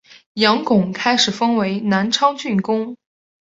[0.33, 2.97] 杨珙开始封为南昌郡公。